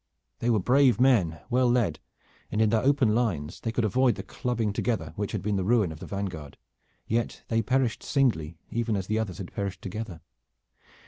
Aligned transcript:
They 0.39 0.49
were 0.49 0.57
brave 0.57 0.99
men, 0.99 1.41
well 1.51 1.69
led, 1.69 1.99
and 2.51 2.59
in 2.59 2.69
their 2.71 2.81
open 2.81 3.13
lines 3.13 3.59
they 3.59 3.71
could 3.71 3.85
avoid 3.85 4.15
the 4.15 4.23
clubbing 4.23 4.73
together 4.73 5.13
which 5.15 5.31
had 5.31 5.43
been 5.43 5.57
the 5.57 5.63
ruin 5.63 5.91
of 5.91 5.99
the 5.99 6.07
vanguard; 6.07 6.57
yet 7.05 7.43
they 7.49 7.61
perished 7.61 8.01
singly 8.01 8.57
even 8.71 8.95
as 8.95 9.05
the 9.05 9.19
others 9.19 9.37
had 9.37 9.53
perished 9.53 9.83
together. 9.83 10.19